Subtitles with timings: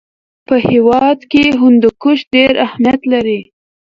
[0.47, 3.39] په هېواد کې هندوکش ډېر اهمیت لري.